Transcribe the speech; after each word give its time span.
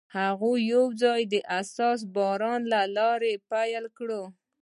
هغوی 0.17 0.59
یوځای 0.73 1.21
د 1.33 1.35
حساس 1.53 1.99
باران 2.15 2.61
له 2.73 2.81
لارې 2.97 3.31
سفر 3.35 3.43
پیل 3.51 3.83
کړ. 3.97 4.09